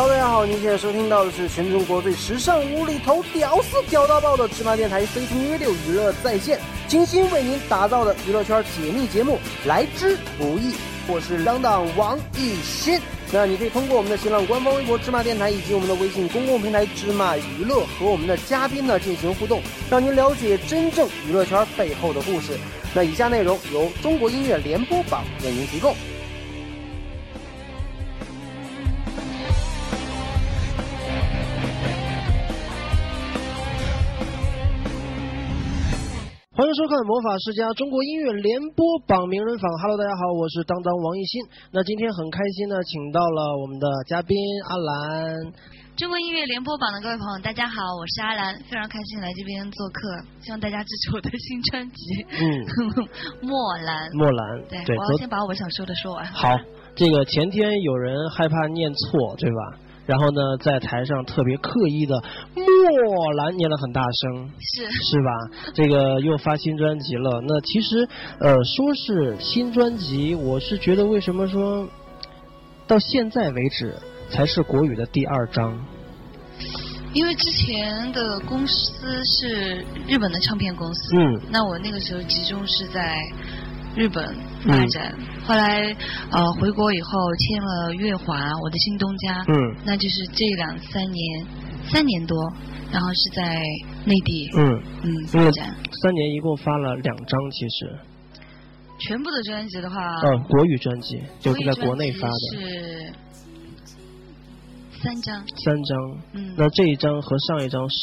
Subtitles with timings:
[0.00, 10.72] Hello，大家好，您现在收听到的是全中国最时尚、无厘头、屌丝、屌到爆的芝麻电台飞听约六娱乐在线，精心为您打造的娱乐圈解密节目，来之不易。
[11.08, 13.00] 我是当当王艺新。
[13.32, 19.60] 那你可以通过我们的新浪官方微博芝麻电台以及我们的微信公共平台芝麻娱乐和我们的嘉宾呢进行互动，
[19.90, 22.56] 让您了解真正娱乐圈背后的故事。
[22.94, 25.92] 那以下内容由中国音乐联播榜为您提供。
[36.58, 39.70] 欢迎收看《魔法世家》中国音乐联播榜名人坊。
[39.78, 41.46] Hello，大家好，我是当当王艺兴。
[41.70, 44.34] 那今天很开心呢，请到了我们的嘉宾
[44.66, 45.54] 阿兰。
[45.94, 52.26] 中国音乐联播榜的各位朋友，大家好，我是阿兰，非常开心来这边做客，希望大家支持我的新专辑。
[52.26, 52.42] 嗯，
[53.46, 54.10] 莫兰。
[54.18, 54.42] 莫兰。
[54.66, 56.26] 对，对，我要先把我想说的说完。
[56.26, 56.58] 好，
[56.98, 59.78] 这个前天有人害怕念错，对吧？
[60.08, 62.22] 然后呢，在台上特别刻意的
[62.54, 65.70] 莫兰念了很大声，是是吧？
[65.74, 67.42] 这个又发新专辑了。
[67.46, 68.08] 那其实
[68.40, 71.86] 呃，说是新专辑，我是觉得为什么说
[72.86, 73.94] 到现在为止
[74.30, 75.78] 才是国语的第二张？
[77.12, 83.14] 因为之前的公司是日本的唱片公司，嗯，那我那个时候集中是在
[83.96, 84.24] 日本
[84.64, 85.96] 发展，后来
[86.30, 91.46] 呃回国以后签了乐华，我的新东家，嗯，那就是这两三年
[91.90, 92.36] 三年多，
[92.92, 93.54] 然后是在
[94.04, 94.82] 内地，嗯。
[95.02, 95.74] 嗯发展。
[96.02, 97.98] 三年一共发了两张，其实。
[99.00, 102.34] 全部的专辑的话，嗯，国语专辑就是在国内发的。
[102.60, 103.12] 是
[105.00, 105.98] 三张，三张，
[106.32, 107.96] 嗯，那这一张和上一张是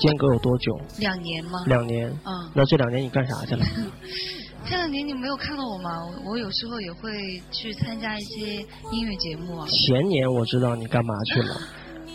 [0.00, 0.80] 间隔有多久？
[0.98, 1.62] 两年吗？
[1.66, 3.64] 两年，嗯，那这两年你干啥去了？
[4.68, 5.90] 这两年你没有看到我吗？
[6.24, 8.56] 我我有时候也会去参加一些
[8.92, 9.66] 音乐节目啊。
[9.66, 11.56] 前年我知道你干嘛去了，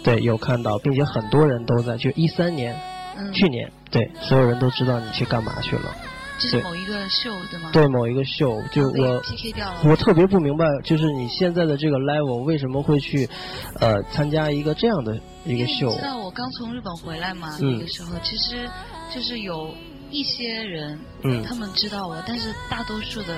[0.03, 2.79] 对，有看到，并且很多人都在，就一三年，
[3.17, 5.95] 嗯，去年，对，所有人都知道你去干嘛去了。
[6.37, 7.71] 这是某一个秀对吗？
[7.73, 9.81] 对，某一个秀，就我 PK 掉了。
[9.85, 13.27] 我特别不明白，就是你现在的这个 level 为什么会去，
[13.79, 15.97] 呃，参加一个这样的一个秀因为你？
[15.97, 18.69] 知道我刚从日本回来嘛，嗯那个时候其实
[19.13, 19.73] 就是有
[20.13, 21.43] 一些人，嗯。
[21.43, 23.35] 他们知道我，但是大多数的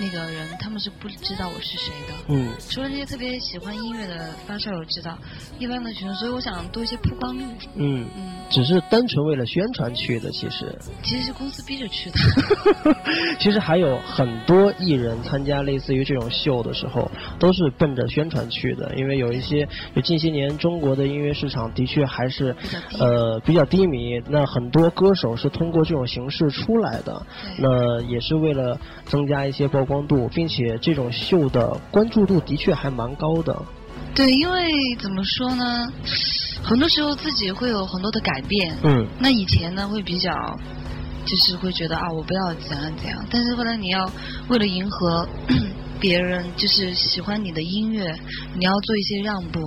[0.00, 2.14] 那个人他们是不知道我是谁的。
[2.28, 5.16] 嗯除了那些特别喜欢音乐的发烧友知道，
[5.58, 7.44] 一般的群众，所以我想多一些曝光率。
[7.76, 10.76] 嗯，嗯，只是单纯为了宣传去的，其实。
[11.02, 12.16] 其实是公司逼着去的。
[13.38, 22.54] 其实还有很多艺人参加类似于这种秀的时候，都是奔着宣传去的，因为有一些，就近些年中国的音乐市场的确还是
[22.98, 27.26] 呃比较低迷，那很多歌手是通过这种形式出来的，
[27.58, 33.62] 那也是为了增加一些曝光度，并且这种秀的关注度的确还蛮高的。
[34.14, 35.86] 对，因为怎么说呢，
[36.62, 38.76] 很多时候自己会有很多的改变。
[38.84, 40.32] 嗯那以前呢，会比较，
[41.26, 43.24] 就是会觉得啊，我不要怎样怎样。
[43.28, 44.08] 但是后来你要
[44.48, 45.28] 为了迎合
[46.00, 48.14] 别人，就是喜欢你的音乐，
[48.56, 49.60] 你要做一些让步。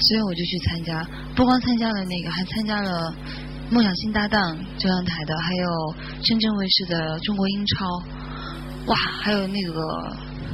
[0.00, 3.12] 所以我就去参加，不光参加了那个，还参加了
[3.68, 8.02] 梦想新搭档中央台的，还有深圳卫视的中国英超，
[8.88, 9.72] 哇，还有那个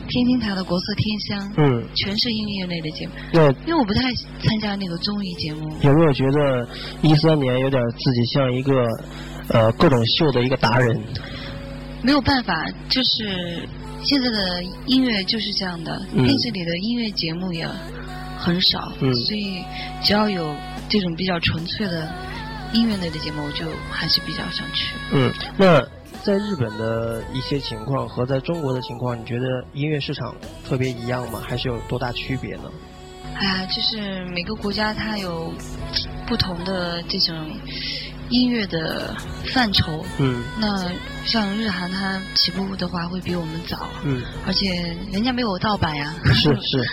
[0.08, 1.54] 天津台的国色天香。
[1.56, 4.02] 嗯，全是音乐类的节目，对因为我不太
[4.42, 5.74] 参加那个综艺节目。
[5.82, 6.68] 有没有觉得
[7.02, 8.86] 一三年有点自己像一个
[9.48, 11.00] 呃各种秀的一个达人？
[12.02, 12.54] 没有办法，
[12.90, 13.66] 就是
[14.02, 17.66] 现在的音乐就是这样的，嗯电视里的音乐节目也
[18.36, 19.62] 很少，嗯所以
[20.02, 20.54] 只要有
[20.88, 22.06] 这种比较纯粹的
[22.74, 24.94] 音乐类的节目，我就还是比较想去。
[25.12, 25.80] 嗯，那
[26.24, 30.34] 在日本的一些情况和在中国的情况，你觉得音乐市场
[30.66, 31.42] 特别一样吗？
[31.46, 32.62] 还是有多大区别呢？
[33.36, 35.52] 哎呀，就是每个国家它有
[36.26, 37.34] 不同的这种
[38.30, 39.14] 音乐的
[39.52, 40.02] 范畴。
[40.18, 40.90] 嗯那
[41.26, 46.14] 像日韩，它起步的话会比我们早，嗯，而且人家没有盗版呀。
[46.32, 46.84] 是 是，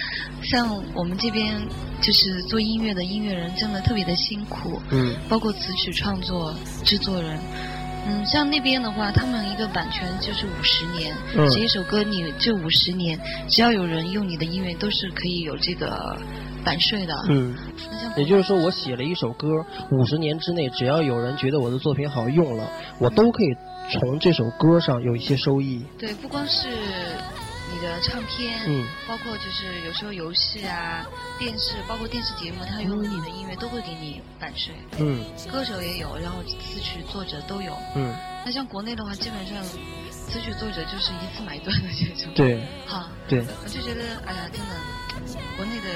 [0.43, 1.53] 像我们这边
[2.01, 6.53] 就是做音乐的音乐人，真的特别的辛苦，嗯包括词曲创作、
[6.83, 7.39] 制作人。
[8.07, 16.17] 嗯，像那边的话，他们一个版权就是五十年，嗯写一首歌你这五十年，只要有人用你的音乐，都是可以有这个
[16.63, 17.13] 版税的。
[17.29, 17.55] 嗯，
[18.17, 19.47] 也就是说，我写了一首歌，
[19.91, 22.67] 五十年之内，只要有人觉得我的作品好用了，
[22.97, 23.55] 我都可以
[23.91, 25.85] 从这首歌上有一些收益。
[25.99, 27.30] 对，不光是你
[27.81, 31.05] 的唱片，嗯包括就是有时候游戏啊、
[31.37, 34.73] 电视，包括电视节目，它用你的音乐都会给你版税。
[34.99, 37.75] 嗯歌手也有，然后词曲作者都有。
[37.95, 42.33] 嗯，那像国内的话，基本上词曲作者就是一次买断的这种。
[42.33, 45.89] 对哈，对，我就觉得，哎呀，真的，国内的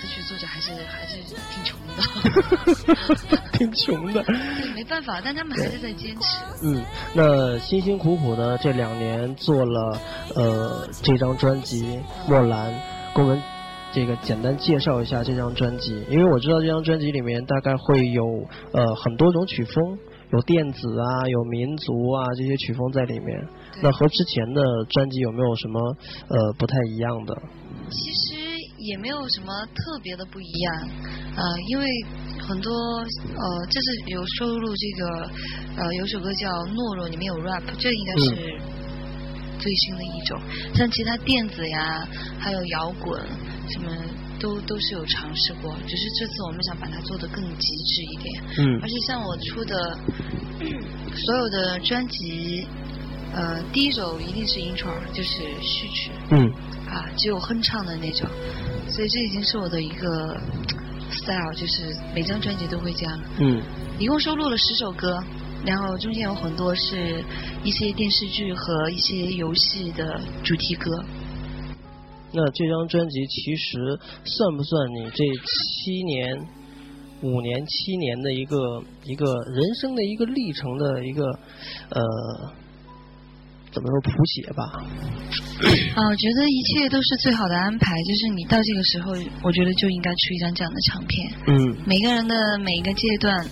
[0.00, 1.18] 词曲作者还是还是
[1.52, 4.22] 挺穷的， 挺穷的。
[4.22, 6.38] 对，没办法，但他们还是在坚持。
[6.62, 6.82] 嗯，
[7.14, 10.00] 那辛辛苦苦的这两年做了
[10.34, 11.84] 呃这张专辑
[12.28, 12.72] 《莫兰》，
[13.14, 13.42] 给我们
[13.92, 18.24] 这个简单介绍一下这张专辑，因为我知道这张专辑里面大概会有
[18.72, 19.98] 呃很多种曲风，
[20.32, 23.48] 有电子啊，有民族啊这些曲风在里面。
[23.82, 25.80] 那和之前的专辑有没有什么
[26.28, 27.34] 呃不太一样的？
[27.90, 30.88] 其实也没有什么特别的不一样，
[31.36, 31.86] 呃，因为
[32.40, 35.30] 很多呃，这是有收录这个
[35.76, 38.60] 呃有首歌叫《懦弱》，里面有 rap，这应该是
[39.58, 40.40] 最新的一种。
[40.74, 43.22] 像其他电子呀，还有摇滚，
[43.68, 43.94] 什么
[44.38, 48.42] 都都是有尝试过，只是这次我们想把它做得更极致一点。
[48.58, 48.80] 嗯。
[48.80, 49.98] 而且像我出的
[51.14, 52.66] 所有的专辑。
[53.32, 56.10] 呃，第一首一定是 intro，就是序曲。
[56.32, 56.52] 嗯。
[56.90, 58.28] 啊，只有哼唱的那种，
[58.88, 60.36] 所以这已经是我的一个
[61.10, 63.20] style，就是每张专辑都会这样。
[63.38, 63.62] 嗯。
[63.98, 65.22] 一共收录了十首歌，
[65.64, 67.22] 然后中间有很多是
[67.62, 70.90] 一些电视剧和一些游戏的主题歌。
[72.32, 76.34] 那这张专辑其实算不算你这七年、
[77.22, 81.24] 五年、七年的一个一个人生的一个历程的一个
[81.90, 82.59] 呃？
[83.72, 84.64] 怎么说谱写吧？
[85.94, 87.94] 啊， 我觉得一切都是最好的安排。
[88.02, 89.12] 就是你到这个时候，
[89.42, 91.32] 我觉得就应该出一张这样的唱片。
[91.46, 91.76] 嗯。
[91.86, 93.46] 每个人的每一个阶段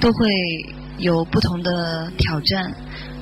[0.00, 0.30] 都会
[0.98, 2.74] 有不同的挑战，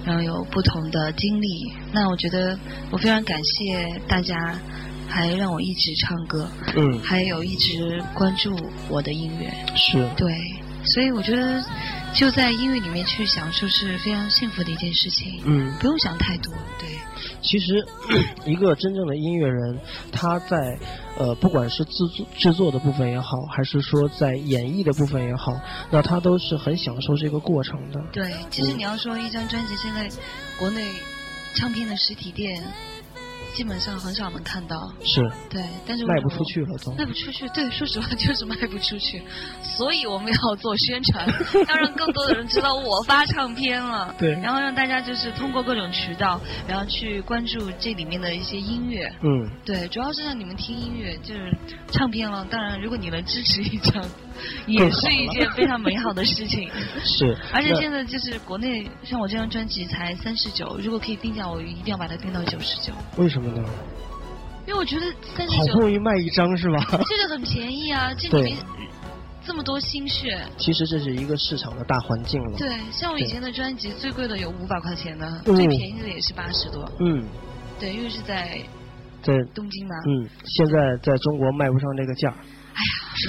[0.05, 1.49] 然后有不同的经历。
[1.93, 2.57] 那我觉得
[2.93, 4.37] 我非常感谢大家，
[5.09, 6.49] 还让我一直唱歌。
[6.77, 7.01] 嗯。
[7.01, 8.55] 还有一直关注
[8.89, 9.51] 我的音乐。
[9.75, 10.09] 是。
[10.17, 10.33] 对，
[10.97, 11.63] 所以我觉得。
[12.15, 15.39] 就在音乐里面去享受是非常幸福的一件事情。
[15.45, 16.51] 嗯，不用想太多。
[16.79, 16.89] 对，
[17.43, 17.87] 其实
[18.47, 19.79] 一个真正的音乐人，
[20.11, 20.79] 他在
[21.19, 25.61] 呃，不管是制作制作的部分也好，还是说在演绎的部分也好，
[25.91, 28.01] 那他都是很享受这个过程的。
[28.11, 30.09] 对，其实你要说一张专辑，现在
[30.59, 30.89] 国内
[31.55, 32.65] 唱片的实体店。
[33.55, 39.23] 基本上很少能看到，是，对，但是卖不出去了都，卖不出去，对，说实话就是 卖不出去，
[39.63, 41.27] 所以我们要做宣传，
[41.69, 46.39] 要让更多的人知道我发唱片了，对，然后让大家就是通过各种渠道，
[46.69, 51.57] 然后去关注这里面的一些音乐，嗯，对，主要是让你们听音乐，就是
[51.91, 52.45] 唱片了。
[52.51, 54.05] 当然，如果你能支持一张，
[54.67, 56.69] 也是一件非常美好的事情，
[57.03, 63.46] 是，而且现在就是国内像我这张专辑才三十九，如果可以定价，我一定要把它定到九十九，为什么？
[64.67, 65.07] 因为我觉得
[65.37, 66.85] 三十九好不容易卖一张是吧？
[67.09, 68.59] 这个很便宜啊， 这里面
[69.45, 70.41] 这么多心血。
[70.57, 72.59] 其实这是一个市场的大环境了。
[72.59, 76.85] 对，像我以前的专辑，最贵的有五百块钱的，最便宜的也是八十多。
[77.01, 77.25] 嗯。
[77.79, 78.59] 对，因为是在
[79.23, 79.95] 在东京嘛。
[80.09, 82.35] 嗯，现在在中国卖不上这个价。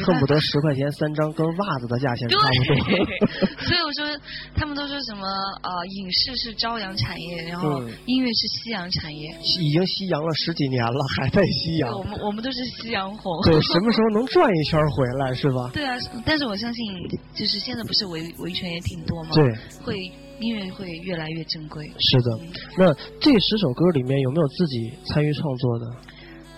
[0.06, 3.66] 恨不得十块钱三张，跟袜子的价钱差不多。
[3.66, 4.20] 所以我说，
[4.56, 5.26] 他们都说什么
[5.64, 9.36] 呃，影视是朝阳产业，然后音乐是夕阳产业。
[9.62, 11.92] 已经夕阳了十几年了，还在夕阳。
[11.92, 13.32] 我们我们都是夕阳红。
[13.44, 15.72] 对，什么时候能转一圈回来是吧？
[15.74, 15.96] 对啊，
[16.26, 16.86] 但是我相信，
[17.34, 19.30] 就是现在不是维维权也挺多吗？
[19.34, 19.44] 对，
[19.84, 19.96] 会
[20.40, 21.86] 音乐会越来越正规。
[22.00, 22.40] 是的，
[22.78, 25.86] 那这十首歌里面有没有自己参与创作的？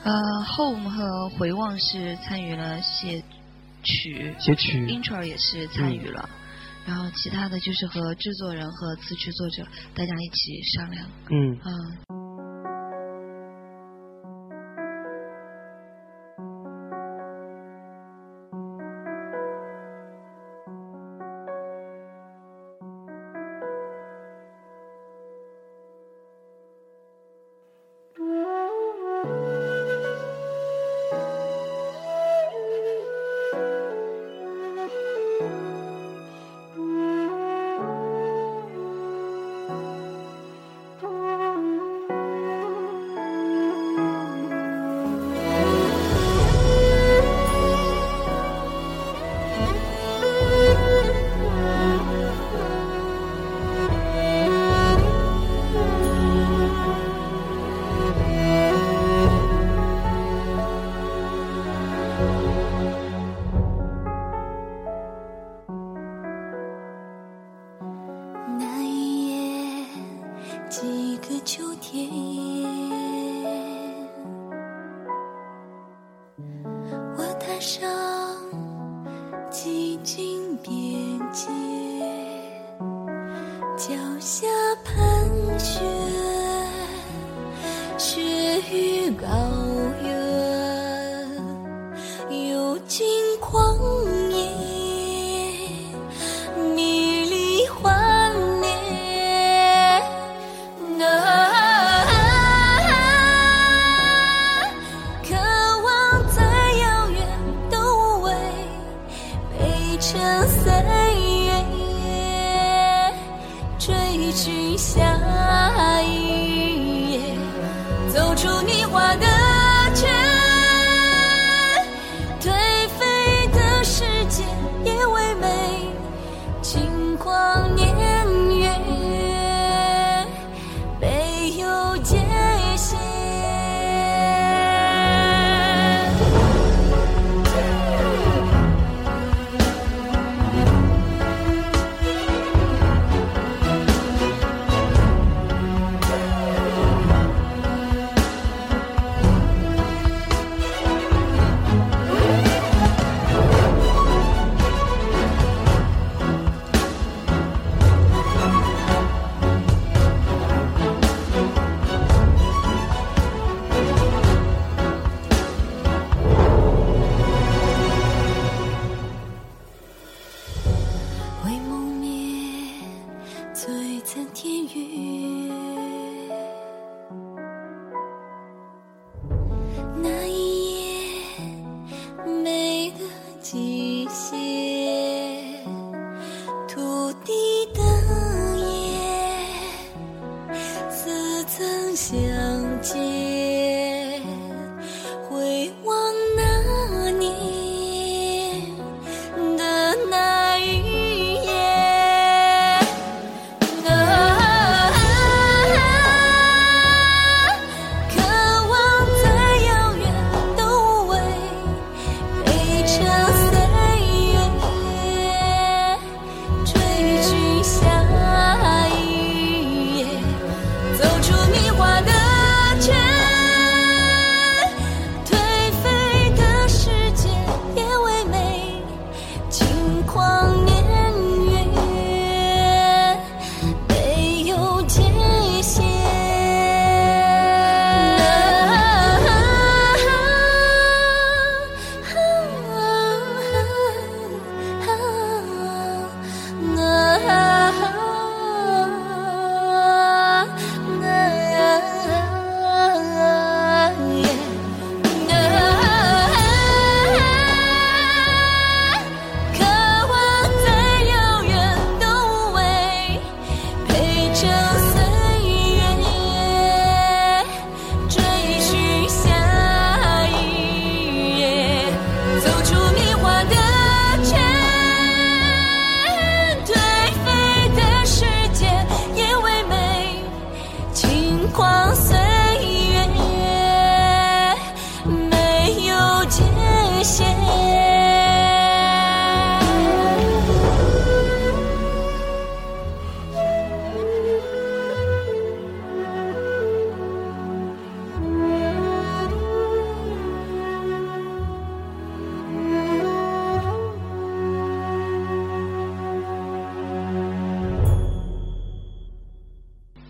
[0.03, 0.13] 呃
[0.55, 3.23] ，Home 和回望是参与了写
[3.83, 6.29] 曲，写曲，Intro 也是参与了，
[6.85, 9.63] 然后其他的就是和制作人和词曲作者
[9.93, 11.05] 大家一起商量。
[11.29, 11.59] 嗯。
[11.65, 12.18] 嗯。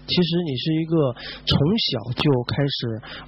[0.09, 1.13] 其实你是一个
[1.45, 2.77] 从小就开始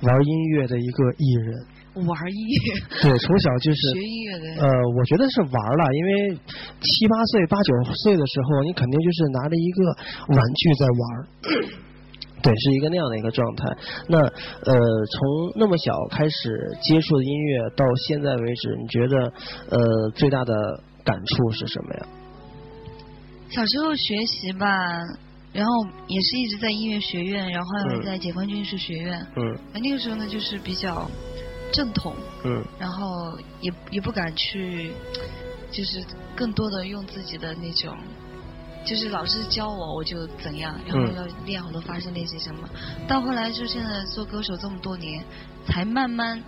[0.01, 2.65] 玩音乐的一个艺人，玩音乐，
[3.05, 6.35] 对，从小就是学音乐的，呃，我觉得是玩了，因为
[6.81, 9.85] 七八岁、八九岁的时候，你肯定就是拿着一个
[10.33, 11.27] 玩具在玩儿。
[12.41, 13.69] 对，是一个那样的一个状态。
[14.07, 19.31] 那呃，从那么小开始接触的音乐到现在为止，你觉得
[19.69, 22.07] 呃最大的感触是什么呀？
[23.51, 24.67] 小时候学习吧，
[25.53, 25.72] 然后
[26.08, 29.20] 也是一直在音乐学院，然后后来嗯在解放军艺术学院。
[29.36, 31.10] 嗯那那个时候呢，就是比较
[31.74, 32.15] 正统，
[32.46, 34.93] 嗯然后也也不敢去，
[35.72, 36.03] 就是
[36.36, 37.98] 更多的用自己的那种，
[38.86, 42.70] 就是老师教我我就怎样，然后嗯要练好多发声练习什么。
[43.08, 45.24] 到后来就现在做歌手这么多年，
[45.67, 46.41] 才慢慢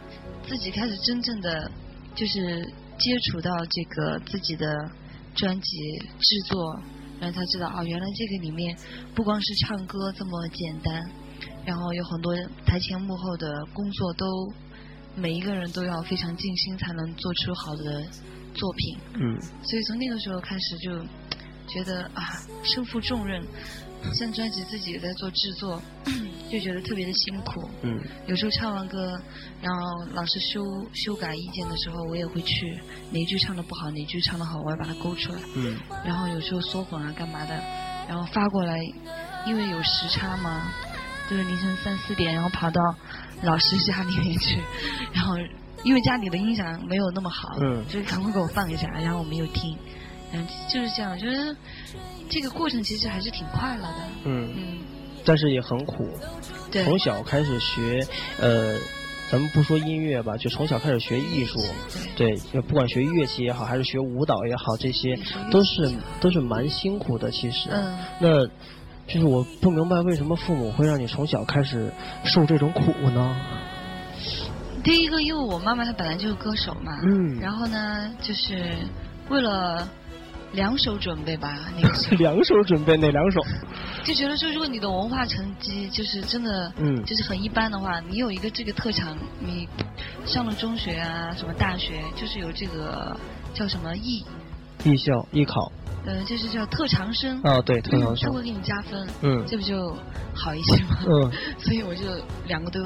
[0.47, 1.69] 自己开始真正的
[2.15, 2.63] 就是
[2.97, 4.73] 接触到这个自己的
[5.35, 5.77] 专辑
[6.19, 6.79] 制作，
[7.23, 8.77] 然后才知道啊，原来这个里面
[9.15, 11.01] 不光是唱歌这么简单，
[11.65, 14.53] 然后有很多台前幕后的工作都
[15.15, 18.03] 每一个人都要非常尽心才能做出好的
[18.53, 18.97] 作品。
[19.13, 20.99] 嗯所以从那个时候开始就
[21.65, 23.41] 觉得啊，身负重任，
[24.13, 25.81] 像专辑自己也在做制作，
[26.53, 27.67] 就觉得特别的辛苦。
[27.81, 29.19] 嗯有时候唱完歌，
[29.59, 30.61] 然后老师修
[30.93, 32.79] 修改意见的时候，我也会去
[33.11, 35.39] 哪句唱的不好，哪句唱的好，我要把它勾出来。
[35.55, 37.59] 嗯然后有时候缩混啊干嘛的，
[38.07, 38.77] 然后发过来，
[39.47, 40.71] 因为有时差嘛，
[41.27, 42.79] 就是凌晨三四点，然后跑到
[43.41, 44.61] 老师家里面去，
[45.11, 45.35] 然后
[45.83, 49.75] 因为家里的音响没有那么好，嗯就是赶快给我放一下，然后我没有听，
[50.33, 51.11] 嗯，就是这样。
[51.13, 51.55] 我觉得
[52.29, 53.99] 这个过程其实还是挺快乐的。
[54.25, 54.72] 嗯，嗯，
[55.25, 56.07] 但是也很苦。
[56.71, 58.05] 对，从小开始学，
[58.39, 58.75] 呃，
[59.29, 61.59] 咱们不说音乐吧，就从小开始学艺术，
[62.15, 65.17] 对，不管学乐器也好，还是学舞蹈也好，这些
[65.51, 67.29] 都是都是蛮辛苦的。
[67.31, 68.45] 其实，嗯，那
[69.05, 71.91] 就是我不明白为什么父母会让你从小开始
[72.23, 73.35] 受这种苦呢？
[74.83, 78.75] 第一个，因为我妈妈她本来就是歌手嘛，嗯然后呢，就是
[79.29, 79.87] 为了
[80.53, 82.17] 两手准备吧，那个 时候。
[82.17, 83.41] 两手准备哪两手？
[84.03, 87.03] 就觉得说，如果你的文化成绩就是真的，嗯。
[87.05, 89.67] 就是很一般的话，你有一个这个特长，你
[90.25, 93.15] 上了中学啊，什么大学，就是有这个
[93.53, 94.23] 叫什么艺，
[94.83, 95.71] 艺校艺考。
[96.05, 98.29] 呃，就是叫特长生，啊，对，特长生。
[98.29, 99.43] 他，会给你加分，嗯。
[99.47, 99.95] 这不就
[100.35, 100.97] 好一些吗？
[101.07, 101.31] 嗯。
[101.57, 102.03] 所以我就
[102.45, 102.81] 两个都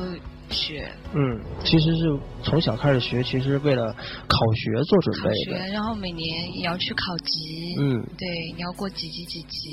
[0.50, 9.70] 学嗯，其实是从小开始学，其实为了考学做准考学，然后每年也要去考级，嗯，对，你要过几级几级，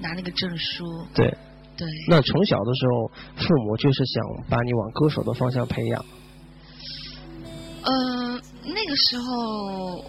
[0.00, 1.32] 拿那个证书，对。
[1.78, 1.86] 对。
[2.08, 6.02] 那从小的时候，父母就是想把你往歌手的方向培养。
[7.82, 9.24] 呃，那个时候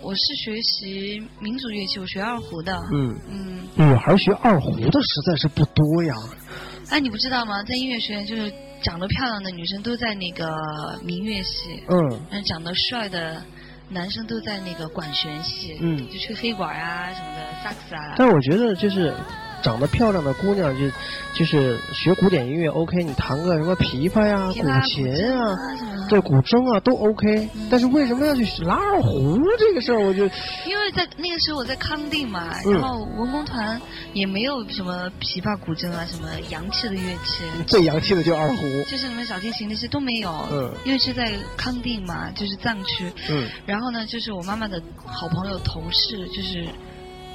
[0.01, 2.73] 我是学习民族乐器，我学二胡的。
[2.93, 6.15] 嗯，嗯，女孩学二胡的实在是不多呀。
[6.89, 7.61] 哎，你不知道吗？
[7.63, 8.49] 在音乐学院，就是
[8.81, 10.47] 长得漂亮的女生都在那个
[11.03, 13.41] 民乐系，嗯但，长得帅的
[13.89, 18.15] 男生都在那个管弦系，嗯就吹黑管啊什么的，萨克斯啊。
[18.17, 19.13] 但我觉得就是
[19.63, 20.87] 长得漂亮的姑娘就
[21.33, 24.53] 就是学古典音乐 OK，你弹个什么琵琶呀、古
[24.87, 25.55] 琴筝啊。
[26.09, 30.23] 对古筝啊都 OK，、嗯但是为什么要去拉二胡这个事儿，我就
[30.65, 33.79] 因为在那个时候我在康定嘛，嗯然后文工团
[34.13, 38.55] 也没有什么琵琶、古筝啊，什么洋气的乐器，最洋气的就二胡。
[38.83, 40.31] 就是什么小提琴那些都没有。
[40.49, 43.11] 嗯因为是在康定嘛，就是藏区。
[43.29, 46.65] 嗯然后呢，就是我妈妈的好朋友同事，就是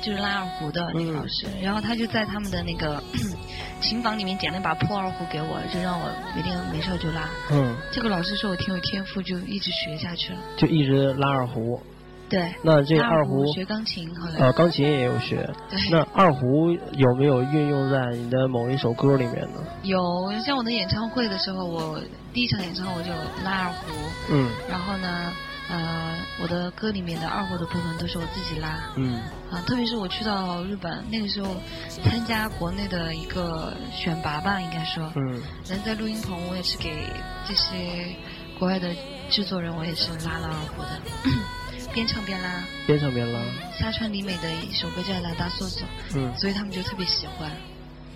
[0.03, 3.03] 就是拉二胡的那个嗯老师，然后他就在他们的那个
[3.81, 7.29] 琴房里面捡了一把破二胡给我，就让我每天没事就拉。
[7.53, 10.39] 嗯，这个老师说我挺有天赋，就一直学下去了。
[10.57, 11.81] 就一直拉二胡。
[12.29, 14.41] 对，那这拉二胡学钢琴后来。
[14.41, 15.49] 呃，钢琴也有学。
[15.69, 15.79] 对。
[15.91, 19.63] 那二胡有没有运用在你的某一首歌里面呢？
[19.83, 20.01] 有，
[20.45, 22.01] 像我的演唱会的时候，我
[22.33, 23.11] 第一场演唱会我就
[23.45, 23.93] 拉二胡，
[24.31, 25.31] 嗯然后呢，
[25.73, 28.79] 呃，我的歌里面的二胡的部分都是我自己拉。
[28.97, 31.57] 嗯啊，特别是我去到日本那个时候，
[32.05, 37.07] 参加国内的一个选拔吧，应该说，嗯人在录音棚，我也是给
[37.49, 38.15] 这些
[38.59, 38.95] 国外的
[39.31, 41.01] 制作人，我也是拉了二胡的，
[41.95, 42.51] 边唱边拉。
[42.87, 43.41] 边唱边拉。
[43.79, 47.51] 沙川里美的一首歌叫《拉达索索》，嗯，所以他们就特别喜欢。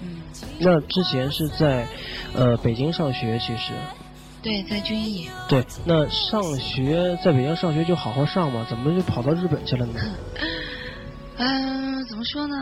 [0.03, 0.21] 嗯，
[0.59, 1.87] 那之前是在
[2.35, 3.73] 呃北京上学，其实
[4.43, 5.29] 对，在军艺。
[5.49, 5.65] 对。
[5.85, 10.01] 那上学在北京上学就好好上嘛，怎么就跑到日本去了呢？
[11.39, 12.55] 嗯、 怎么说呢？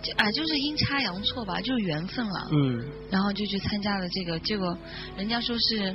[0.00, 2.48] 就啊，就是阴差阳错吧，就是缘分了。
[2.52, 4.76] 嗯然后就去参加了这个，结果
[5.16, 5.94] 人家说是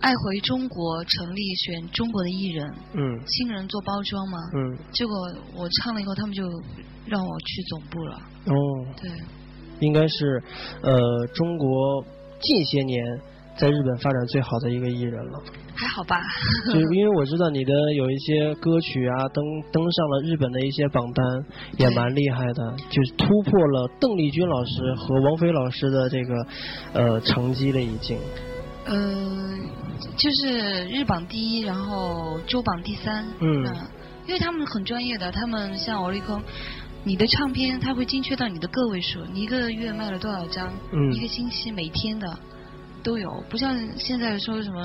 [0.00, 4.38] 爱回中国成立选中国的艺人，嗯新人做包装嘛。
[4.56, 5.14] 嗯结果
[5.54, 6.42] 我唱了以后，他们就
[7.06, 8.16] 让我去总部了。
[8.46, 8.54] 哦，
[9.00, 9.10] 对，
[9.80, 10.42] 应该是
[10.82, 12.04] 呃中国
[12.40, 13.04] 近些年
[13.56, 15.42] 在日本发展最好的一个艺人了。
[15.74, 16.20] 还好吧。
[16.72, 21.26] 就是因为我知道你的有一些歌曲啊，登登上了日本的一些榜单，
[21.78, 26.46] 也蛮厉害的，就是突破了邓丽君老师和王菲老师的这个
[26.92, 28.18] 呃成绩了，已经。
[28.84, 29.58] 呃，
[30.16, 33.26] 就是日榜第一，然后周榜第三。
[33.40, 33.64] 嗯
[34.24, 36.40] 因为他们很专业的，他们像欧力空。
[37.04, 42.38] 你的唱片，它会精确到你的个位数，你一个月卖了多少张，嗯一个星期每天的
[43.02, 44.80] 都有，不像现在说什么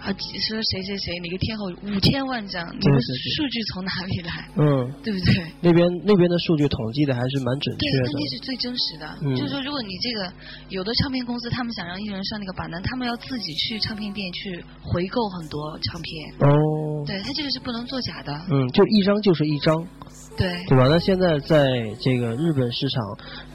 [0.00, 4.64] 啊，说谁谁谁哪个天后五千万张，你的对对对数据从哪里来，嗯，
[5.04, 5.44] 对不对？
[5.60, 8.30] 那边那边的数据统计的还是蛮准确的对确，那。
[8.30, 9.04] 是最真实的。
[9.20, 10.32] 嗯就是说，如果你这个
[10.70, 16.48] 有的唱片公司，他们想让艺人上那个榜单，他们要自己去唱片店去回购很多唱片。
[16.48, 18.32] 哦，对他这个是不能作假的。
[18.50, 19.76] 嗯，就一张就是一张，
[20.36, 20.86] 对对吧？
[20.88, 21.68] 那现在在
[22.00, 23.02] 这个日本市场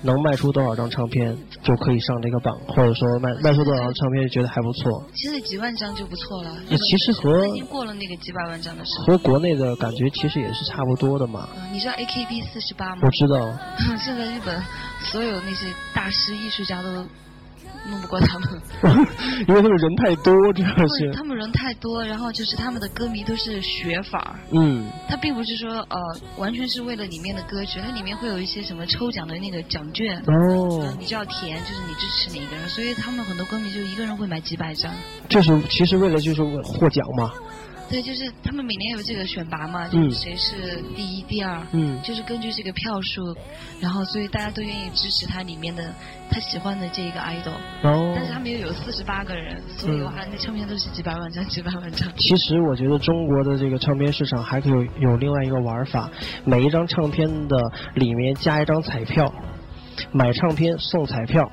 [0.01, 6.51] 能卖出多少张唱片就可以上这个榜，或者说卖卖出多少张唱片就觉得还不错，现在几万张就不错了。
[6.69, 9.05] 也其实和已经过了那个几百万张的时候。
[9.05, 11.49] 和国内的感觉其实也是差不多的嘛。
[11.55, 13.09] 嗯你知道 AKB 四十八吗我？
[13.11, 13.39] 知道，
[13.97, 14.61] 现在日本
[15.11, 16.89] 所有那些大师艺术家都
[17.89, 18.49] 弄不过他们，
[19.47, 25.97] 因为他们人太多，主要是他们人太多，然后就是他们的歌迷都是学法儿，嗯他并不是说呃
[26.37, 30.17] 完全是为了里面的歌曲，它里面会有一些什么抽奖的那个奖券。
[30.27, 34.91] 哦呃，你就要填，就是你支持哪一个人，所以他们很多歌迷就一个人会买几百张。
[35.29, 37.31] 就是其实为了就是获奖嘛。
[37.89, 42.01] 对，就是他们每年有这个选拔嘛，就嗯是谁是第一、第二，嗯。
[42.01, 43.35] 就是根据这个票数，
[43.79, 45.93] 然后所以大家都愿意支持他里面的
[46.29, 48.13] 他喜欢的这一个 idol，哦。
[48.15, 52.11] 但是他们又有四十八个人，所以哇，那唱片都是几百万张、几百万张。
[52.17, 56.09] 其实我觉得中国的这个唱片市场还可以有有另外一个玩法，
[56.43, 57.57] 每一张唱片的
[57.93, 59.31] 里面加一张彩票，
[60.11, 61.49] 买唱片送彩票，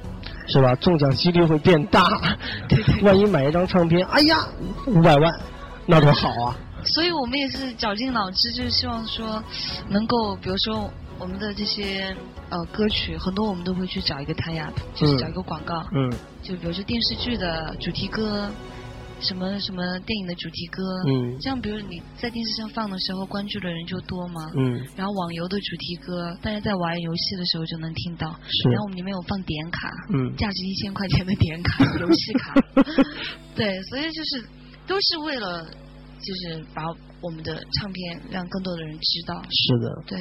[0.48, 0.74] 是吧？
[0.76, 2.04] 中奖几率会变大。
[2.68, 3.02] 对对。
[3.02, 4.48] 万一买一张唱片，哎呀，
[4.86, 5.32] 五百万，
[5.86, 6.56] 那多好啊！
[6.84, 9.42] 所以我们也是绞尽脑汁，就是希望说，
[9.88, 12.14] 能够比如说我们的这些
[12.50, 16.10] 呃歌曲，很多我们都会去找一个 tie up，就是嗯找一个广告，嗯
[16.42, 18.50] 就比如说电视剧的主题歌，
[19.20, 24.40] 什么什么电影的主题歌，嗯这样比如你在电视上放的时候，关注的人就多嘛。
[24.56, 28.28] 嗯，然后网游的主题歌，大家在玩游戏的时候就能听到。
[28.48, 32.54] 是然后我们里面有放点卡，嗯价值一千块钱的点卡， 游戏卡。
[33.54, 34.44] 对，所以就是
[34.86, 36.82] 都是为了，就是把
[37.20, 39.42] 我们的唱片让更多的人知道。
[39.50, 40.02] 是的。
[40.06, 40.18] 对。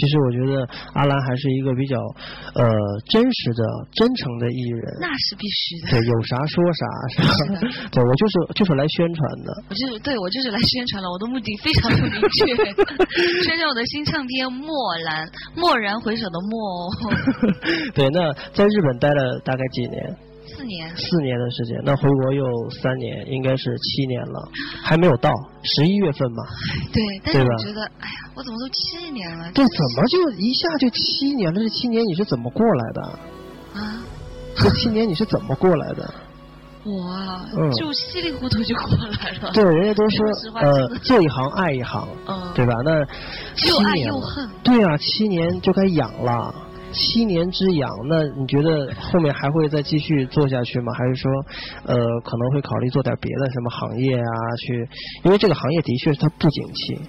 [0.00, 1.94] 其实我觉得阿兰还是一个比较
[2.56, 2.64] 呃
[3.12, 4.80] 真实的、真诚的艺人。
[5.00, 5.90] 那是必须的。
[5.92, 7.28] 对，有啥说啥， 是吧？
[7.92, 9.48] 对我就是就是来宣传的。
[9.68, 12.56] 我就是对我就是来宣传了，我的目的非常的明确，
[13.44, 15.26] 宣传我的新唱片《蓦然》，
[15.60, 16.88] 蓦然回首的蓦哦。
[17.94, 20.16] 对，那在日本待了大概几年？
[20.56, 20.96] 四年。
[20.96, 24.48] 四年的时间，那回国又三年，应该是七年了，
[24.82, 25.30] 还没有到
[25.62, 26.42] 十一月份嘛？
[26.92, 29.50] 对，但是我觉得，哎呀，我怎么都七年了？
[29.52, 31.60] 对怎么就一下就七年了？
[31.60, 33.02] 这七年你是怎么过来的？
[33.74, 34.02] 啊？
[34.56, 36.14] 这七年你是怎么过来的？
[36.82, 39.50] 我啊，嗯就稀里糊涂就过来了。
[39.52, 40.26] 对，人家都说
[40.60, 42.72] 呃做一行爱一行，嗯，对吧？
[42.82, 42.90] 那
[43.68, 44.48] 又爱又恨。
[44.64, 46.54] 对啊，七年就该养了。
[46.92, 50.92] 七年之痒，那你觉得后面还会再继续做下去吗？
[50.92, 51.30] 还是说，
[51.86, 54.32] 呃，可能会考虑做点别的什么行业啊？
[54.66, 54.88] 去，
[55.24, 57.00] 因为这个行业的确它不景气，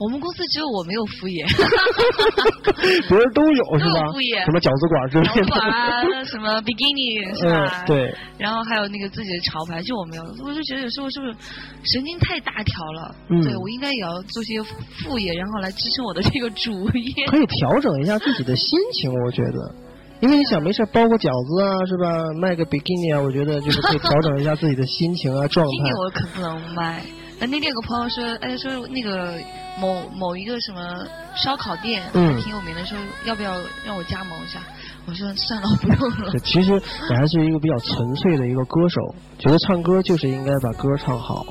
[0.00, 1.44] 我们公司只有我没有副业，
[3.06, 4.40] 别人都有是吧副业？
[4.44, 5.44] 什么饺子馆之类的。
[5.44, 7.84] 小馆啊，什么 bikini 是吧？
[7.84, 7.86] 嗯，。
[7.86, 11.36] 对，然后还有那个自己的潮牌，就我没有，我就觉得有时候是不是
[11.84, 13.14] 神经太大条了？
[13.28, 14.56] 嗯对我应该也要做些
[15.04, 17.26] 副业，然后来支撑我的这个主业。
[17.28, 19.74] 可以调整一下自己的心情，我觉得。
[20.20, 22.24] 因为你想没事包个饺子啊，是吧？
[22.40, 25.72] 卖个比基尼啊，我觉得就是可以调整一下自己的心情啊、 状态。
[25.98, 27.04] 我可不能卖。
[27.40, 29.34] 那那天有个朋友说，哎，说那个
[29.80, 34.60] 某某一个什么烧烤店，嗯挺有名的，说要不要让我加盟一下？
[35.06, 36.38] 我说算了，我不用了，。
[36.44, 41.46] 其实我还是一个比较纯粹的一个歌手，觉得唱歌就是应该把歌唱好。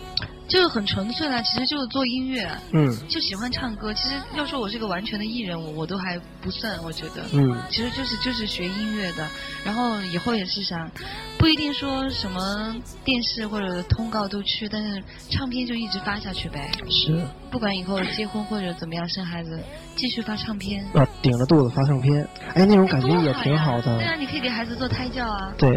[0.49, 3.93] 就是很纯粹啦，其实就是做音乐，嗯就喜欢唱歌。
[3.93, 7.23] 其实要说我是个完全的艺人，我我都还不算，我觉得。
[7.31, 9.27] 嗯其实就是就是学音乐的，
[9.63, 10.89] 然后以后也是想，
[11.37, 16.71] 不一定说什么电视或者通告都去，但是唱片就一直发下去呗。
[16.89, 19.61] 是不管以后结婚或者怎么样生孩子，
[19.95, 23.97] 继续发唱片，啊，顶着肚子发唱片，哎，那种感觉也挺好的。
[23.97, 25.53] 对啊，你可以给孩子做胎教啊。
[25.59, 25.69] 对，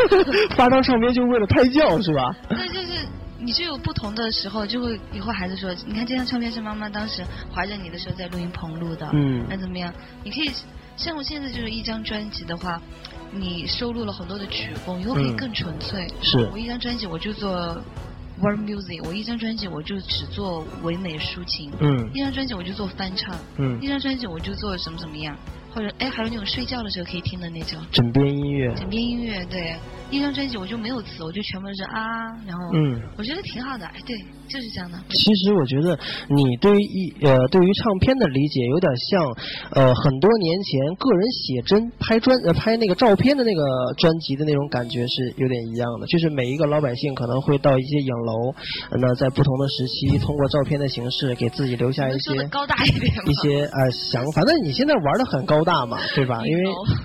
[0.56, 2.34] 发张唱片就为了胎教是吧？
[2.48, 3.06] 对，就是
[3.44, 7.22] 你就有不同的时候，就会以后孩子说，你看这张唱片是妈妈当时
[7.54, 9.44] 怀着你的时候在录音棚录的，嗯。
[9.48, 9.92] 那怎么样？
[10.24, 10.50] 你可以
[10.96, 12.80] 像我现在就是一张专辑的话，
[13.30, 15.36] 你收录了很多的曲风，以后可以嗯。
[15.36, 16.08] 更纯粹。
[16.22, 16.38] 是。
[16.52, 17.52] 我一张专辑我就做
[18.40, 22.10] world music，我一张专辑我就只做唯美抒情，嗯。
[22.14, 23.78] 一张专辑我就做翻唱，嗯。
[23.82, 25.36] 一，张专辑我就做什么怎么样，
[25.74, 27.80] 或者哎还有那种睡觉的时候可以听的那种。
[27.90, 28.72] 枕边音乐。
[28.74, 29.76] 枕边音乐，对，
[30.10, 34.16] 一张专辑我就没有词，我就全部是啊，然后嗯，我觉得挺好的，哎，对，
[34.48, 34.98] 就是这样的。
[35.10, 39.22] 其实我觉得你对于一呃对于唱片的理解有点像
[39.72, 43.62] 呃很多年前个人写真拍专呃拍那个照片的那个
[43.96, 48.50] 专辑的那种感觉是有点一样的，就是每一个老百姓可能会到一些影楼，
[48.90, 53.22] 呃那在不同的时期通过照片的形式给自己留下一些高大一点吗？
[53.26, 56.46] 一些呃想法，那你现在玩的很高大嘛， 对吧？
[56.46, 56.64] 因为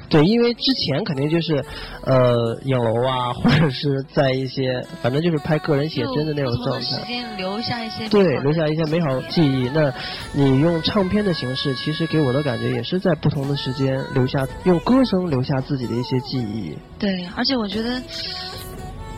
[0.09, 1.63] 对，因为之前肯定就是
[2.03, 7.28] 呃影楼啊，或者是在一些反正就是拍个人写真的那种状态。
[7.37, 9.69] 留下一些对，留下一些美好记忆。
[9.73, 9.93] 那
[10.33, 16.77] 你用唱片的形式，其实给我的感觉也是在不同的时间留下，用歌声留下自己的一些记忆。
[16.97, 18.01] 对，而且我觉得，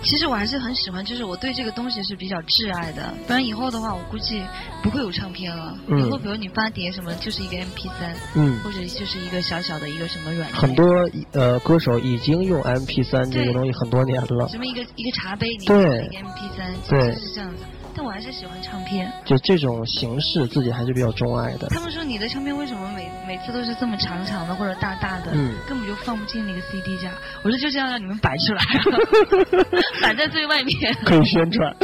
[0.03, 3.13] 其实我还是很喜欢，就是我对这个东西是比较挚爱的。
[3.27, 4.41] 不然以后的话，我估计
[4.81, 5.77] 不会有唱片了。
[5.87, 10.85] 嗯以后比如你发碟什么，就是一个 MP 三，嗯，或者就是一个小小的一个什么软件，很多
[11.33, 17.63] 呃歌手已经用 MP 三这个东西很多年了，什么一个一个茶杯，你对放一个 MP 三，对就是这样子。
[17.95, 19.11] 但我还是喜欢唱片。
[19.25, 21.67] 就这种形式自己还是比较钟爱的。
[21.69, 27.09] 他们说你的唱片为什么每每次都是这么长长的或者大大的，嗯根本就放不进那个 CD 架。
[27.43, 28.61] 我说就是要让你们摆出来，
[30.01, 30.93] 摆在最外面。
[31.05, 31.75] 可以宣传，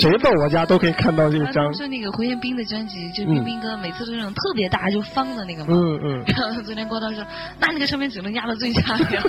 [0.00, 1.74] 谁到我家都可以看到这张然后他们。
[1.74, 5.74] 说那个胡彦斌的专辑，就冰冰哥每次都是那种特别大就方的那个嘛。
[5.74, 7.24] 嗯嗯，然后昨天郭涛说，
[7.58, 9.22] 那那个唱片只能压到最下面，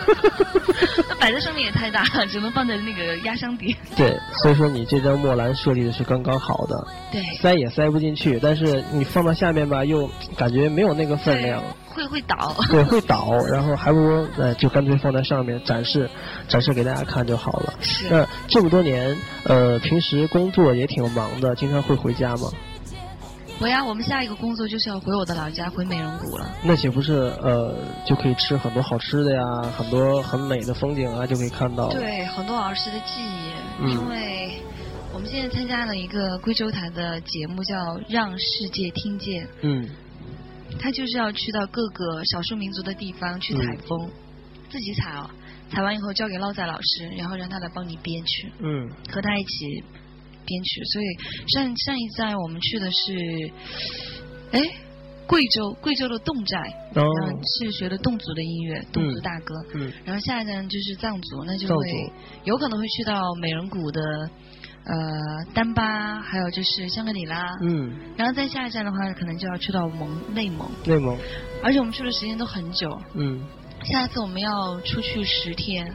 [1.10, 3.76] 那 摆在上面也太大，只能放在那个压箱底。
[3.96, 11.62] 对，所以说你这张墨兰设立的是刚刚好的，对，塞也塞不进去，但是你放到下面吧，又感觉没有那个分量。
[11.94, 12.54] 会会倒。
[12.70, 16.10] 对，会倒，然后还不如呃，就干脆放在上面展示，
[16.48, 17.74] 展示给大家看就好了。
[17.80, 19.16] 是那这么多年，
[19.46, 22.50] 呃，平时工作也挺忙的，经常会回家吗？
[23.58, 26.46] 回呀，我们下一个工作就是要回我的老家，回美人谷了。
[26.62, 27.74] 那岂不是呃，
[28.06, 29.42] 就可以吃很多好吃的呀，
[29.78, 34.62] 很多很美的风景啊，就可以看到。，对，很多儿时的记忆，嗯因为
[35.16, 37.74] 我们现在参加了一个贵州台的节目，叫
[38.10, 39.90] 《让世界听见》，嗯。
[40.78, 44.12] 他就是要去到各个少数民族的地方去采风，
[44.70, 45.30] 自己采哦，
[45.72, 48.90] 采完以后交给捞仔老师，然后让他来帮你编曲，嗯。
[49.10, 49.84] 和他一起
[50.46, 50.84] 编曲。
[50.84, 51.06] 所以
[51.48, 53.52] 上上一站我们去的是，
[54.52, 54.62] 哎，
[55.28, 56.60] 贵州贵州的侗寨，
[56.94, 59.56] 是学的侗族的音乐，侗族大歌。
[59.76, 62.12] 嗯然后下一站就是藏族，那就会
[62.44, 64.30] 有可能会去到美人谷的
[64.86, 67.52] 呃丹巴，还有就是香格里拉。
[67.62, 71.18] 嗯，然后再下一站的话，可能就要去到蒙内蒙，内蒙，
[71.64, 72.90] 而且我们去的时间都很久。
[73.14, 73.42] 嗯
[73.84, 75.94] 下一次我们要出去十天，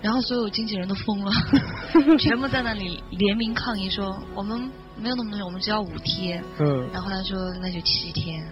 [0.00, 1.32] 然后所有经纪人都疯了，
[2.18, 6.42] 全部在那里联名抗议说我们没有那么多，我们只要五天。
[6.58, 8.42] 嗯，然后他说那就七天，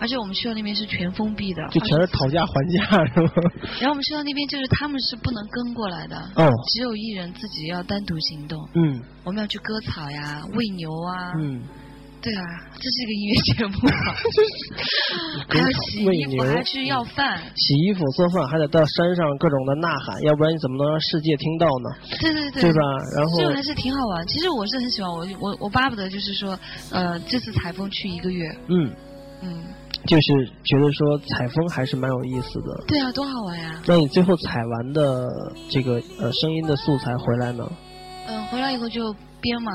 [0.00, 3.30] 而且我们学校那边是全封闭的，就全是讨价还价是吗？
[3.80, 8.58] 然后我们学校那边就是他们是不能跟过来的，哦，只有一人自己要单独行动。
[8.74, 11.60] 嗯我们要去割草呀、喂牛啊，嗯，
[12.22, 13.96] 对啊，这是一个音乐节目啊，
[15.48, 21.90] 还要洗衣服，还要去要饭，洗衣服做饭还得到山上各种的呐喊，要不然你怎么能让世界听到呢？
[22.18, 22.80] 对对对，对吧？
[23.16, 24.26] 然后这个还是挺好玩。
[24.26, 26.58] 其实我是很喜欢，我我我巴不得就是说，
[26.90, 28.90] 呃，这次台风去一个月，嗯，
[29.42, 29.64] 嗯，
[30.06, 32.84] 就是觉得说采风还是蛮有意思的。
[32.88, 33.80] 对啊，多好玩呀！
[33.86, 35.28] 那你最后采完的
[35.70, 37.70] 这个呃声音的素材回来呢，
[38.28, 39.72] 嗯、回来以后就编嘛，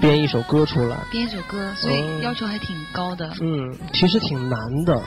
[0.00, 3.30] 编一首歌出来，编一首歌，所以要求还挺高的。
[3.40, 5.02] 嗯，其实挺难的，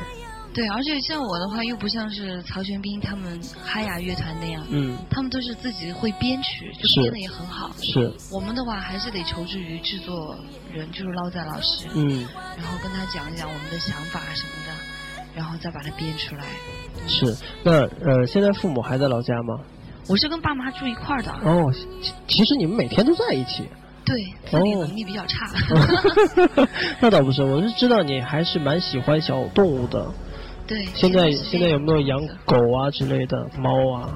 [0.54, 7.72] 对，而且像我的话，又不像是曹玄彬他们哈雅乐团那样，嗯，他们都是自己会编曲，就是编的也很好。
[7.82, 10.38] 是，我们的话还是得求助于制作
[10.72, 14.72] 人，就是捞仔老师，嗯，然后跟他讲一讲我们的想法什么的，
[15.36, 16.46] 然后再把它编出来。
[17.08, 17.36] 是。
[17.64, 19.60] 那呃，现在父母还在老家吗？
[20.08, 23.64] 我是跟爸妈住一块儿的，哦，其其实你们每天都在一起。
[24.06, 25.50] 对，自理哦能力比较差。
[27.00, 30.14] 那倒不是，我是知道你还是蛮喜欢小动物的。
[30.68, 34.10] 对，现在现在有没有养狗啊之类的，猫啊、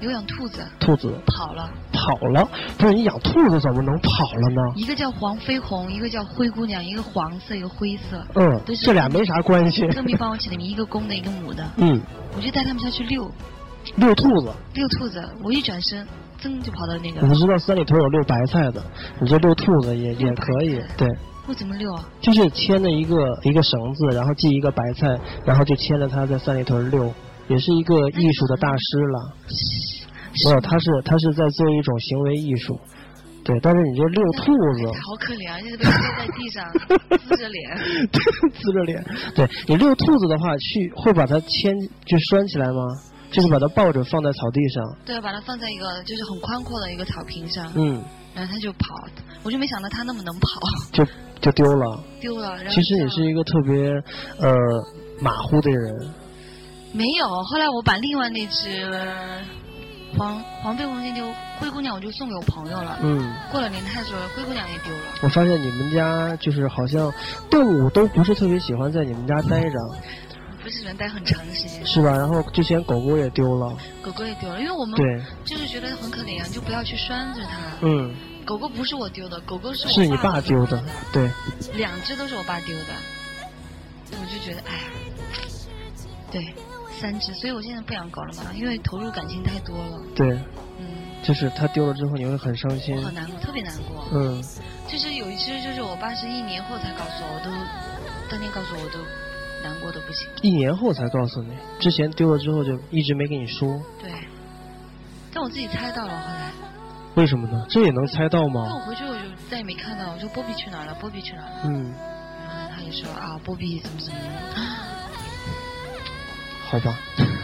[0.00, 1.14] 有养兔子，兔子？
[1.26, 2.48] 跑了，跑了？
[2.76, 4.62] 不是你养兔子怎么能跑了呢？
[4.74, 9.86] 一个叫黄飞鸿，一个叫灰姑娘，一个黄色，一个灰色，嗯都，是这俩没啥关系。
[9.94, 11.64] 歌迷帮我起的名，一个公的，一个母的。
[11.76, 12.00] 嗯，
[12.36, 13.30] 我就带他们下去遛，
[13.96, 14.52] 遛兔子。
[14.74, 15.22] 遛兔子。
[15.44, 16.04] 我一转身，
[16.40, 18.82] 噌就跑到那个我知道山里头有遛白菜的，
[19.20, 20.82] 你这遛兔子也也可以。
[20.96, 21.08] 对，
[21.52, 22.08] 我怎么遛啊？
[22.22, 27.12] 就是牵着一个一个绳子，然后系一个白菜，然后就牵着它在三里屯遛，
[27.46, 29.36] 也是一个艺术的大师了。
[30.46, 32.80] 没有，他是他是在做一种行为艺术。
[33.44, 34.44] 对，但是你这遛兔
[34.78, 36.64] 子，好可怜啊，就是被摔在地上，
[37.28, 37.76] 呲着脸。
[38.08, 39.04] 呲着脸。
[39.34, 41.74] 对你遛兔子的话，去会把它牵
[42.06, 42.80] 就拴起来吗？
[43.30, 44.82] 就是把它抱着放在草地上。
[45.04, 48.02] 对，把它放在一个就是很宽阔的一个草坪上，嗯，
[48.34, 48.88] 然后它就跑。
[49.44, 50.48] 我就没想到它那么能跑，
[50.92, 51.04] 就
[51.42, 52.02] 就丢了。
[52.20, 52.56] 丢了。
[52.56, 53.90] 然后其实也是一个特别
[54.38, 54.56] 呃
[55.20, 56.08] 马虎的人。
[56.92, 58.90] 没有，后来我把另外那只
[60.16, 61.24] 黄黄飞鸿先丢，
[61.58, 62.98] 灰姑娘我就送给我朋友了。
[63.00, 67.10] 嗯，过了年太久了灰姑娘也丢了，我发现你们家就是好像
[67.50, 69.78] 动物都不是特别喜欢在你们家待着，
[70.62, 72.10] 不是人待很长的时间，是吧？
[72.10, 77.56] 然后之前狗狗也丢了，狗狗也丢了，因为我们对，就是觉得很可怜啊，就不要去拴着它。
[77.80, 81.30] 嗯，狗狗不是我丢的，狗狗是我是你爸爸丢的，对，
[81.74, 82.86] 两只都是我爸丢的，
[84.12, 84.84] 我就觉得哎呀，
[86.30, 86.54] 对，
[87.00, 90.28] 三只，所以我现在不养狗了嘛，因为投入感情太多了，对，
[90.78, 90.86] 嗯，
[91.22, 92.96] 就是它丢了之后你会很伤心。
[92.96, 94.04] 我，很难过，特别难过。
[94.12, 94.42] 嗯，
[94.88, 97.50] 就是有一只，就是我爸是一年后才告诉我，我都
[98.30, 98.98] 当天告诉我，我都
[99.62, 100.28] 难过的不行。
[100.42, 104.10] 一年后才告诉你，之前丢了之后就一直没跟你说，对，
[105.32, 106.52] 但我自己猜到了，后来，
[107.14, 107.66] 为什么呢？
[107.68, 108.64] 这也能猜到吗？
[108.68, 108.74] 那？
[108.74, 109.20] 我回去我就
[109.50, 110.94] 再也没看到，我说波比去哪儿了？
[110.94, 111.60] 波比去哪儿了？
[111.64, 111.92] 嗯，
[112.48, 114.26] 然后他就说啊，波比怎么怎么样。
[116.72, 116.98] 好吧，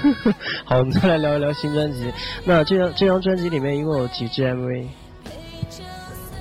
[0.64, 2.11] 好，我们再来聊一聊新专辑。
[2.46, 4.87] 那这张这张专辑里面一共有几支 MV？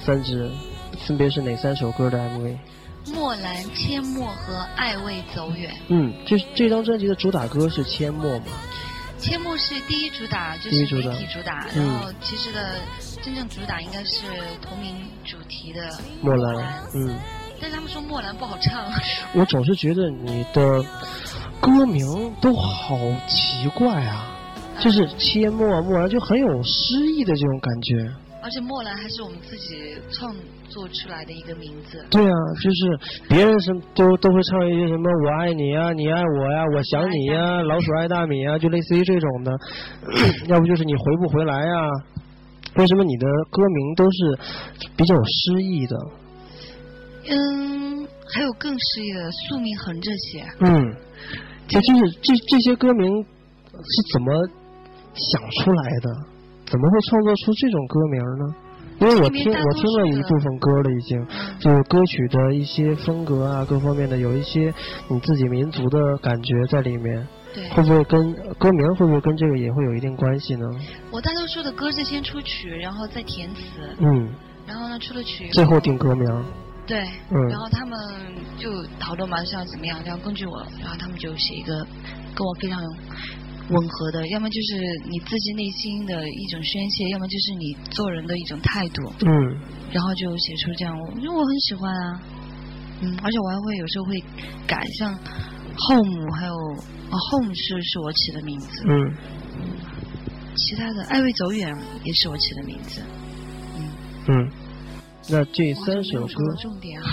[0.05, 0.49] 三支，
[1.05, 2.57] 分别是哪三首歌的 MV？
[3.13, 5.75] 墨兰、阡陌和爱未走远。
[5.89, 8.45] 嗯，这这张专辑的主打歌是《阡陌》嘛？
[9.19, 12.75] 阡陌是第一主打，就是媒第一主打主打，嗯然后其实的
[13.27, 14.25] 真正主打应该是
[14.61, 15.81] 同名主题的
[16.21, 16.81] 莫兰。
[16.95, 17.13] 嗯，
[17.59, 18.85] 但是他们说莫兰不好唱，
[19.35, 20.81] 我总是觉得你的
[21.59, 24.33] 歌名都好奇怪啊，
[24.79, 27.95] 就是切莫、莫兰，就很有诗意的这种感觉。
[28.41, 30.33] 而且莫兰还是我们自己创
[30.69, 32.01] 作出来的一个名字。
[32.09, 32.33] 对啊，
[32.63, 39.51] 就是别人什么都都会唱一些什么“我爱你啊，你爱我呀，我想你呀，老鼠爱大米啊”，就类似于这种的。
[40.47, 41.89] 要不就是你回不回来呀？
[42.77, 44.39] 为什么你的歌名都是
[44.95, 45.95] 比较有诗意的？
[47.29, 50.95] 嗯，还有更诗意的“宿命横这些嗯，
[51.67, 54.47] 这就是这这些歌名是怎么
[55.13, 56.09] 想出来的？
[56.65, 58.55] 怎么会创作出这种歌名呢？
[58.99, 61.27] 因为我听我听了一部分歌了，已经
[61.59, 64.73] 就是歌曲的一些风格啊，各方面的有一些
[65.07, 67.27] 你自己民族的感觉在里面，”。
[67.57, 70.67] 对，会不会跟歌名会不会跟这个也会有一定关系呢？
[71.09, 73.61] 我大多数的歌是先出曲，然后再填词，
[73.97, 74.29] 嗯，
[74.67, 76.45] 然后呢出了曲，最后定歌名，
[76.85, 76.99] 对，
[77.31, 77.37] 嗯。
[77.49, 77.97] 然后他们
[78.59, 81.73] 就讨论嘛，是要怎么样，然后根据我，然后他们就写一个
[82.35, 82.79] 跟我非常
[83.69, 84.77] 吻合的，要么就是
[85.09, 89.57] 你自己内心的一种宣泄，要么就是你做人的一种态度，嗯。
[89.91, 92.21] 然后就写出这样，我因为我很喜欢啊，
[93.01, 94.19] 嗯，而且我还会有时候会
[94.67, 96.53] 改，像 home 还有
[97.09, 99.13] 啊 home 是是我起的名字，嗯。
[100.55, 101.71] 其他的爱未走远
[102.03, 103.01] 也是我起的名字，
[103.77, 103.89] 嗯，
[104.27, 104.51] 嗯。
[105.29, 107.05] 那这三首歌重点啊，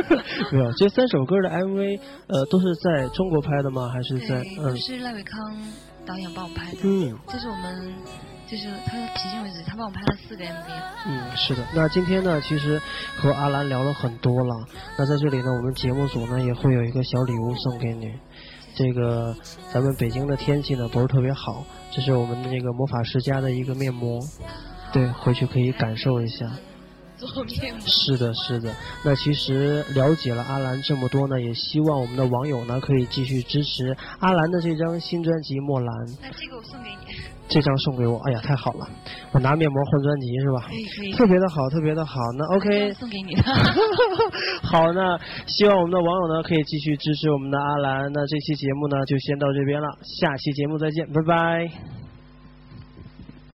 [0.52, 3.88] 没有，这三首歌的 MV 呃都是在中国拍的吗？
[3.88, 4.76] 还是在，嗯。
[4.76, 5.56] 是赖伟康
[6.04, 7.16] 导演帮我拍的，嗯。
[7.28, 7.94] 这是我们
[8.48, 11.66] 就是他迄今为止他帮我拍了四个 MV，嗯，是的。
[11.74, 12.80] 那今天呢，其实
[13.16, 14.54] 和阿兰聊了很多了。
[14.96, 18.12] 那在这里呢，我们节目组呢也会有一个小礼物送给你。
[18.76, 19.34] 这个
[19.72, 24.20] 咱们北京的天气呢不是特别好，这是我们的这个魔法师家的一个面膜，
[24.92, 26.46] 对，回去可以感受一下。
[27.16, 27.80] 做面膜。
[27.86, 28.74] 是的，是的。
[29.04, 35.88] 那其实了解了阿兰这么多呢，也希望我们的网友呢可以继续支持阿兰的这张新专辑《墨兰》，
[36.22, 37.14] 那这个我送给你，
[37.48, 38.88] 这张送给我，哎呀，太好了！
[39.32, 40.74] 我拿面膜换专辑是吧可？
[40.74, 42.20] 以可以，特别的好，特别的好。
[42.38, 43.42] 那 OK，送给你的。
[44.62, 48.12] 好，那希望我们的网友呢可以继续支持我们的阿兰。
[48.12, 49.88] 那这期节目呢就先到这边了，
[50.20, 52.05] 下期节目再见，拜拜。